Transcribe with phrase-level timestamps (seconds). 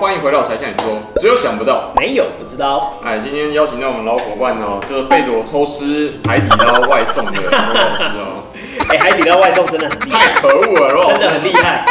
[0.00, 2.94] 欢迎回到柴 Sean 你说，只有想不到，没有不知道。
[3.04, 8.48] 哎，今天邀请到我们老伙伴哦，就是背着我偷吃海底捞外送的 罗老师哦。
[8.88, 11.84] 哎，海底捞外送真的很厉害，太可恶了，罗老师真的很厉害。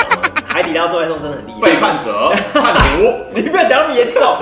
[0.48, 1.60] 海底捞做外送真的很厉害。
[1.62, 4.38] 背叛者， 叛徒，你不要讲那么严重。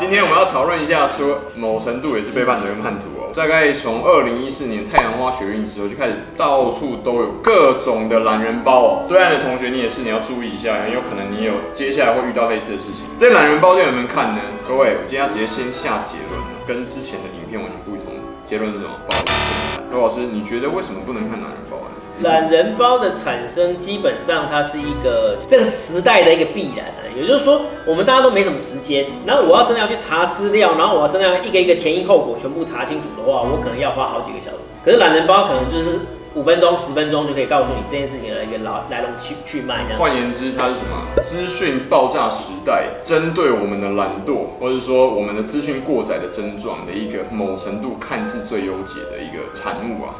[0.00, 3.21] 今天我们要讨论一下，说某程度也是背叛者跟叛徒哦。
[3.34, 9.04] 大概从二零一四年太阳花学运之后，就开始到处都有各种的懒人包哦。
[9.08, 13.04] 对岸的同学，你也是，你要注意一下，很有可能你有接下来会遇到类似的事情。
[13.16, 14.40] 这懒人包店有没有看呢？
[14.68, 18.12] 各位，我今天要直接先下结论了，跟之前的影片完全不同。
[18.44, 18.90] 结论是什么？
[19.06, 21.78] 不好意思，罗老师，你觉得为什么不能看懒人包？
[22.22, 27.00] 懒人包的产生，基本上它是一个这个时代的一个必然啊。
[27.14, 34.72] 也就是说，我们大家都没什么时间，然后我要真的要去查资料，然后我要真的要一个一个前因后果全部查清楚的话，我可能要花好几个小时。
[34.82, 36.00] 可是懒人包可能就是
[36.34, 39.84] 五分钟、十分钟就可以告诉你这件事情的一个来来龙去去脉。
[39.98, 41.22] 换言之，它是什么？
[41.22, 50.14] 资讯爆炸时代，针对我们的懒惰，或者说我们的资讯过载的症状的一个某程度看似最优解的一个产物啊。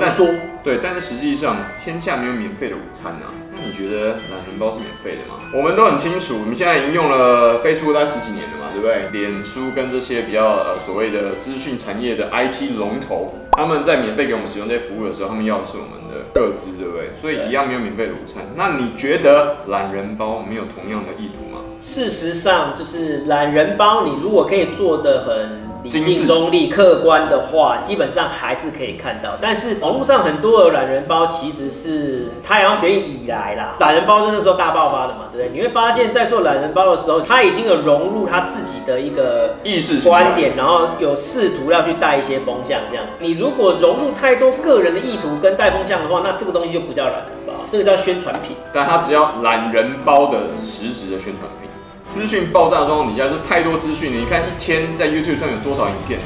[0.00, 0.26] 但说
[0.62, 3.32] 对，但是实际上天下没有免费的午餐啊。
[3.50, 5.40] 那你觉得懒人包是免费的吗？
[5.54, 9.08] 我们都很清楚，我们现在已经用了 Facebook 大概十几年了嘛，对不对？
[9.10, 17.10] 脸书跟这些比较呃所谓的资讯产业的 IT 龙头，他们在免费给我们使用这些服务的时候，他们要的是我们的个资，对不对？
[17.20, 18.44] 所以一样没有免费的午餐。
[18.54, 21.62] 那你觉得懒人包没有同样的意图吗？
[21.80, 25.67] 事实上，就是懒人包，你如果可以做的很。
[25.84, 29.36] 理性、中立、客观的话，基本上还是可以看到。
[29.40, 35.56] 但是网络上很多的懒人包，其实是太阳学运以来啦，懒人包真的时候大爆发的嘛，对不对？
[35.56, 43.24] 你会发现在做懒人包的时候，他已经有融入他自己的一个意识观点，然后有试图要去带一些风向这样子。
[43.24, 48.56] 你如果融入太多个人的意图跟带风向的话，那这个东西就不叫懒人包，这个叫宣传品。
[48.72, 51.67] 但他只要懒人包的实质的宣传品。
[52.08, 54.10] 资讯爆炸的状况底下，就是太多资讯。
[54.10, 56.18] 你看一天在 YouTube 上有多少影片，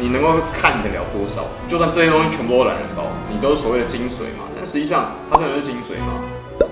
[0.00, 1.44] 你能够看得了多少？
[1.68, 4.48] 就算这些东西全部都懒人包，你都是所谓的精髓嘛？
[4.56, 6.24] 但实际上它真的是精髓吗？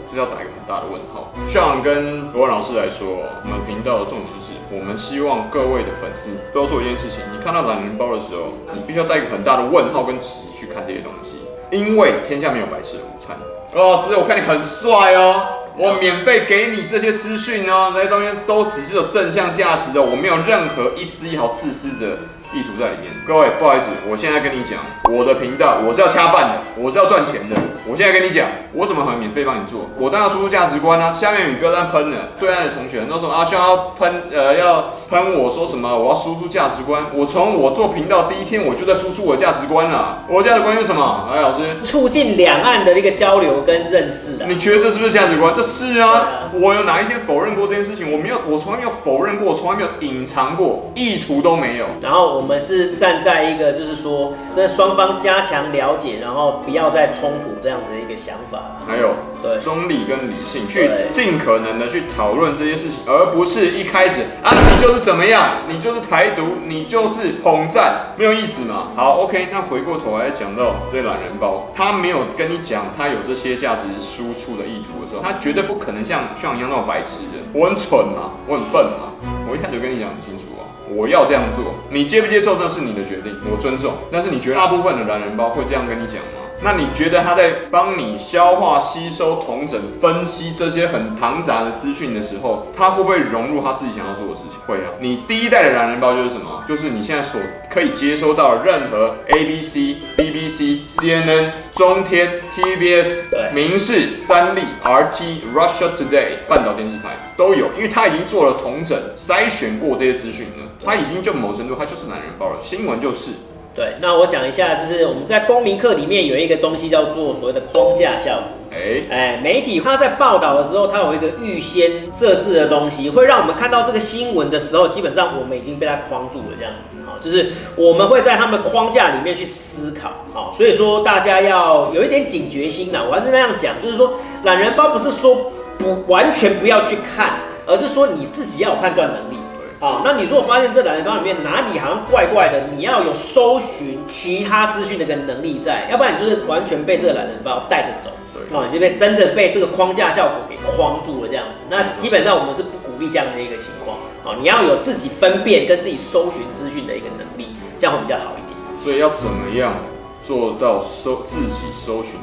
[0.08, 1.30] 这要打一个很大的问号。
[1.47, 13.36] 像跟罗老师来说，我们频道的重点是，我们希望各位的粉丝都要做一件事情：你看到懒人包的时候，你必须要带一个很大的问号跟质去看这些东西，因为天下没有白吃的午餐。
[13.75, 15.44] 罗老师，我看你很帅哦。
[15.78, 22.16] 我免费给你这些资讯哦，这些东西都只是有正向价值的，我没有任何一丝一毫自私的
[22.54, 23.12] 意图在里面。
[23.26, 24.78] 各位，不好意思，我现在跟你讲，
[25.12, 27.54] 我的频道我是要掐饭的，我是要赚钱的。
[27.88, 29.88] 我现在跟你讲，我怎么可能免费帮你做？
[29.97, 31.12] 我当然要输出价值观啊！
[31.12, 32.30] 下面你不要再喷了。
[32.38, 35.97] 对岸的同学很多说啊，需要喷呃要喷我说什么？
[35.97, 37.04] 我要输出价值观。
[37.14, 40.24] 我从我做频道第一天我就在输出我的价值观了。
[40.28, 41.28] 我的价值观是什么？
[41.32, 44.47] 哎，老师，促进两岸的一个交流跟认识的。
[44.47, 45.54] 你觉得这是不是价值观？
[45.54, 46.45] 这是啊。
[46.56, 48.10] 啊我有哪一天否认过这件事情？
[48.10, 51.86] 我没有，我从来没有否认过，我从来没有隐藏过，意图都没有。
[52.00, 57.50] 然后我们是站在一个就是说，这双方加强了解，然后不要再冲突。
[57.62, 59.14] 这样子的一个想法，还有
[59.46, 68.88] 对中立跟理性，去尽可能的去讨论这些事情，而不是一开始啊，你就是怎么样，你就是台独，你就是统战，没有意思嘛。
[68.96, 77.44] 好，OK，那回过头来讲到对懒人包，他没有跟你讲他有这些价值输出的意图的时候，他绝对不可能像像一样那种白痴人。
[77.52, 79.12] 我很蠢嘛，我很笨嘛，
[79.48, 83.94] 我一开始就跟你讲很清楚啊，我要这样做，你接不接受那是你的决定，我尊重。
[84.10, 86.45] 但是你觉得大部分的懒人包会这样跟你讲吗？
[86.62, 94.58] 那你觉得他在帮你消化、吸收、同整、分析这些很庞杂的资讯的时候，他会不会融入他自己想要做的事情？
[94.66, 94.90] 会啊。
[94.98, 96.64] 你第一代的懒人包就是什么？
[96.66, 97.40] 就是你现在所
[97.70, 99.76] 可以接收到任何 ABC、
[100.16, 112.56] BBC、CNN、中天、TBS、对民视、三立、RT、Russia Today、半岛电视台都有，因为他已经做了同整、筛选过这些资讯了，他已经就某程度，他就是懒人包了。
[112.60, 113.30] 新闻就是。
[113.76, 118.42] 对，那我讲一下，就是我们在公民课里面有一个东西叫做所谓的框架效果。
[118.72, 133.04] 哎哎，媒体它在报道的时候，它有一个预先设置的东西，会让我们看到这个新闻的时候，基本上我们已经被它框住了，这样子哈，就是我们会在他们的框架里面去思考，好，所以说大家要有一点警觉心呐。
[133.06, 134.15] 我还是那样讲，就是说
[134.45, 139.36] 懒人包不是说不完全不要去看，而是说你自己要有判断能力。
[139.78, 148.10] 好，那你如果发现这懒人包里面哪里好像怪怪的，你要有搜寻其他资讯的一个能力在，要不然你就是完全被这个懒人包带着走。
[148.32, 151.60] 对，哦，你这边真的被这个框架效果给框住了这样子。
[151.68, 153.98] 那基本上我们是不鼓励这样的一个情况。
[154.24, 158.56] 哦，你要有自己分辨跟自己搜寻资讯的一个能力，这样会比较好一点。
[158.82, 159.74] 所以要怎么样
[160.22, 162.18] 做到搜自己搜寻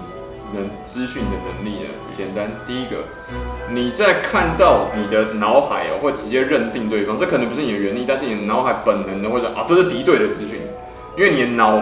[0.54, 1.90] 能资讯的能力呢？
[2.10, 3.06] 很简单，第一个，
[3.74, 10.60] 你在看到你的脑海哦，会直接认定对方，这可能不是你的原力，但是你的脑海本能的会说啊，这是敌对的资讯，
[11.18, 11.82] 因为你的脑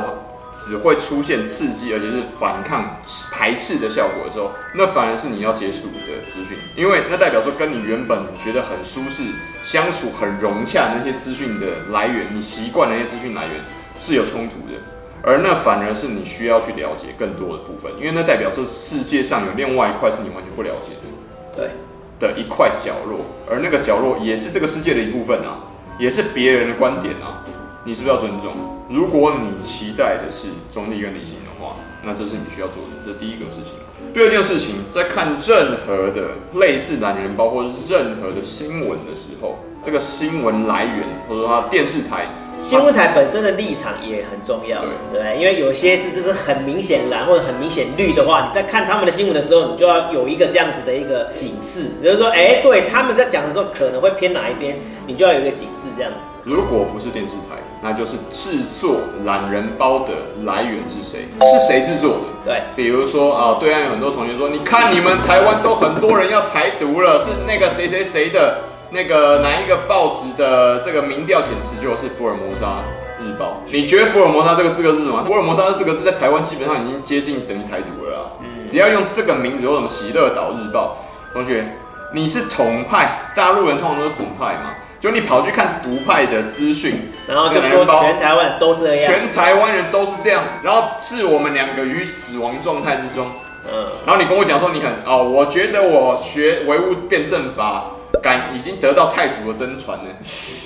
[0.55, 2.97] 只会出现刺激，而且是反抗、
[3.31, 9.23] 排斥的效果的时候，那反而是你要接触的资讯，因为那代表说跟你原本觉得很舒适、
[9.63, 13.63] 相处很融洽那些资讯的来源，你习惯那些资讯来源
[13.99, 14.79] 是有冲突的。
[15.23, 21.10] 而那反而是你需要去了解更多的部分，因为那代表这世界上有另外一块是你完全不了解的，
[21.55, 21.69] 对，
[22.19, 25.59] 的一块角落，而那个角落也是这个世界的一部分啊，
[25.99, 27.43] 也是别人的观点啊，
[27.85, 28.53] 你是不是要尊重？
[28.89, 33.73] 如果你期待的是中立跟理性的话，那这是你需要做的，这第一个事情。
[34.13, 42.25] 第二件事情，在看任何的类似男人包括任何的新闻的时候，这个新闻来源或者说它电视台。
[42.57, 44.81] 新闻台本身的立场也很重要，
[45.11, 56.31] 对，对，因为有些是就是很明显蓝或者很明显绿的话，你在看他们的新闻的时候，你就要有一个这样子的一个警示，就是说，哎、欸，对，他们在讲的时候可能会偏哪一边，你就要有一个警示这样子。
[56.43, 60.13] 如果不是电视台，那就是制作懒人包的
[60.43, 61.27] 来源是谁？
[61.41, 62.21] 是谁制作的？
[62.45, 68.70] 对，比如说啊，对岸有很多同学说，你看你们台湾都很多人要台独了，是那个谁谁谁的。
[68.93, 72.83] 那个哪一个报纸的这个民调显示就是福尔摩沙
[73.23, 73.61] 日报？
[73.67, 75.23] 你觉得福尔摩沙这个四个字是什么？
[75.23, 78.23] 福尔摩沙这四个字在台湾基本上已经接近等于台独了啦。
[78.41, 80.97] 嗯，只要用这个名字或什么喜乐岛日报，
[81.31, 81.65] 同学，
[82.13, 84.73] 你是统派，大陆人通常都是统派嘛？
[84.99, 93.27] 就你跑去看独派的资讯，然后就说全台湾都这样，全台湾人都是这样，然后置我们两个于死亡状态之中。
[93.71, 97.85] 嗯，然后你跟我讲说你很哦，我觉得我学唯物辩证法。
[98.21, 100.05] 敢已经得到太祖的真传了，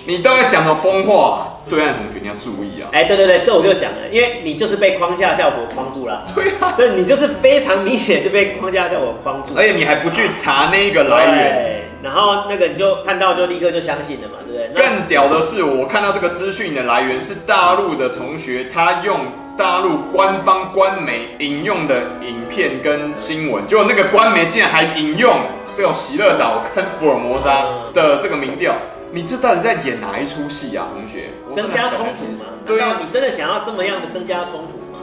[0.05, 2.89] 你都要讲的疯话，啊，对岸同学你要注意啊！
[2.91, 6.25] 哎，欸，对对对，这我就讲了，因为你就是被框架效果框住了。
[6.35, 14.85] 对啊，对你就是非常明显就被框架效果框住，而且你还不去查那个来源，然后那个你就看到就立刻就相信了嘛，对不对？
[14.85, 19.19] 更屌的是，我看到这个资讯的来源是大陆的同学，他用
[19.57, 25.33] 大陆官方官媒引用的影片跟新闻，结果那个官媒竟然还引用。
[25.75, 28.75] 这种喜乐岛跟福尔摩沙的这个民调，
[29.11, 31.29] 你这到底在演哪一出戏啊，同学？
[31.53, 32.45] 增加冲突吗？
[32.65, 34.99] 对啊，你真的想要这么样的增加冲突吗？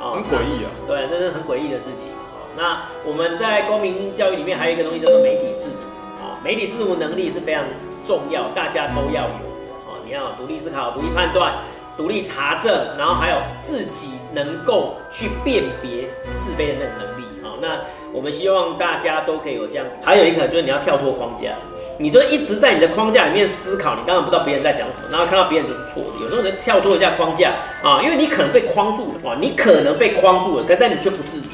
[0.00, 0.70] 哦，很诡异啊！
[0.86, 2.10] 对，那是很诡异的事情。
[2.56, 5.78] 那我们在公民教育里面还有一个东西叫做媒体试读
[6.20, 7.64] 啊，媒体试读能力是非常
[8.04, 9.46] 重要，大家都要有
[9.86, 9.94] 啊。
[10.04, 11.54] 你要独立思考、独立判断、
[11.96, 17.27] 独立查证，然后还有自己能够去辨别是非的那个能力。
[17.60, 17.80] 那
[18.12, 19.98] 我们希望大家都可以有这样子。
[20.04, 21.50] 还有一个就是你要跳脱框架，
[21.98, 26.22] 你就一直在你的框架里面思考，你当然不知道别人在讲什么，然后看到别人就是错的。
[26.22, 27.52] 有时候能跳脱一下框架
[27.82, 31.46] 啊，因为你可能被框住了啊，你可能被框住了，但但你却不自知。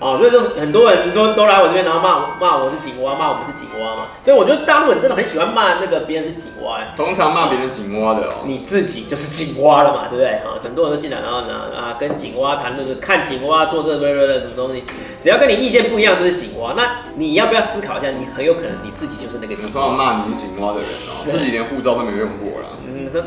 [0.00, 4.06] 哦，所以就很多人都都来我这边，然后骂骂我是井蛙，骂我们是井蛙嘛。
[4.24, 10.28] 所以我觉得大陆人真的很喜欢骂那个别人是井蛙，通常骂别人井蛙的哦，你自己就是井蛙了嘛，对不对？
[10.46, 14.84] 啊，很多人都进来，然后呢啊跟井蛙谈论着看井蛙做这个什么东西，
[15.20, 16.74] 只要跟你意见不一样就是井蛙。
[16.76, 18.08] 那你要不要思考一下？
[18.10, 19.70] 你很有可能你自己就是那个井蛙。
[19.72, 22.68] 通常骂你是井蛙的人哦，自己连护照都没有用过啦。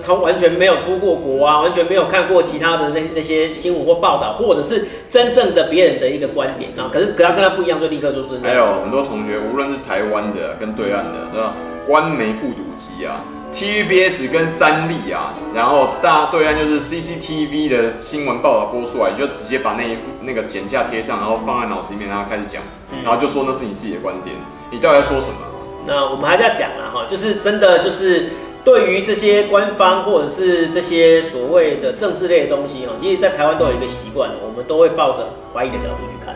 [0.04, 6.90] 他完全没有出过国啊，完全没有看过其他的那那些新闻或报道，或者是真正的别人的一个观点啊。
[6.92, 8.40] 可是跟他跟他不一样，就立刻就是。
[8.44, 11.54] 还有很多同学，无论是台湾的跟对岸的，那
[11.86, 13.22] 官媒复读机啊
[13.54, 22.62] ，TVBS 跟三立啊，然后大对岸就是 CCTV 的新闻报道播出来，就直接把那一副那个剪架贴上，然后放在脑子里面，然后开始讲，
[23.04, 24.36] 然后就说那是你自己的观点，
[24.72, 25.38] 你到底在说什么？
[25.88, 28.30] 那我们还在讲啊，哈，就是真的就是。
[28.64, 36.36] 对于这些官方或者是这些所谓的政治类的东西，哈，其实，在台湾都有一个习惯，我们都会抱着怀疑的角度去看。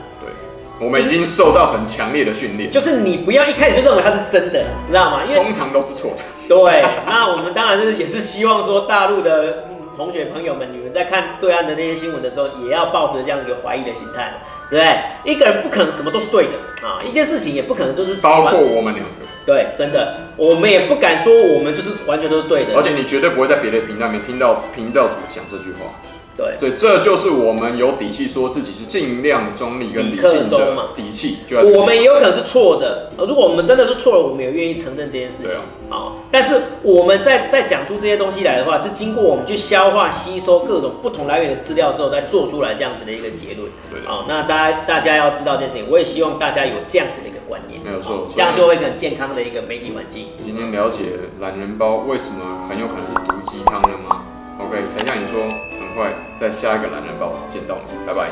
[0.80, 5.24] 对，我们已经受到很强烈的训练，就是你不要一开始就认为它是真的，知道吗？
[5.24, 6.24] 因为通常都是错的。
[6.48, 9.66] 对，那我们当然是也是希望说，大陆的
[9.98, 14.34] 同学朋友们，你们在看对岸的那些新闻的时候，也要抱着这样一个怀疑的心态，
[14.70, 15.34] 对不对？
[15.34, 19.12] 一个人不可能什么都是对的啊，一件事情也不可能就是包括我们两个。
[19.46, 25.94] 对，真的，我们也不敢说我们就是完全都是对的，而且你绝对不会在别的频道里面听到频道主讲这句话。
[26.36, 31.38] 对，所以这就是我们有底气说自己是尽量中立跟理性的底气。
[31.74, 35.58] 我们也有可能是错的，如果我们真的是错了，我们也愿意承认这件事情。
[35.90, 43.70] 好，但是我们在在讲出这些东西来的话，是经过我们去消化、吸收各种不同来源的资料之后，再做出来这样子的一个结论。
[43.90, 47.80] 对，好，那大家大家要知道这件事情，我也希望大家有这样子的一个观念。
[47.82, 50.28] 没有错，这样就会很健康的一个媒体环境。
[50.44, 51.04] 今天了解
[51.40, 54.26] 懒人包为什么很有可能是毒鸡汤了吗
[54.60, 55.85] ？OK，才像你说。
[55.96, 58.30] 快在下一个男人包见到你，拜拜。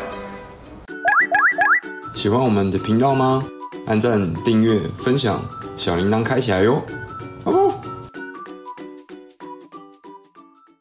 [2.14, 3.42] 喜欢我们的频道吗？
[3.88, 5.40] 按赞、订阅、分享，
[5.78, 6.82] 小铃铛开起来哟！
[7.46, 7.74] 哦。